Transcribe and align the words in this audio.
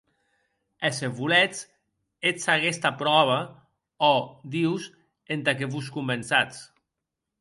E 0.87 0.89
se 0.99 1.07
voletz, 1.17 1.57
hétz 2.29 2.43
aguesta 2.55 2.91
pròva, 3.01 3.37
ò 4.11 4.13
dius, 4.57 4.89
entà 5.37 5.51
que 5.61 5.71
vos 5.75 5.93
convençatz. 5.99 6.57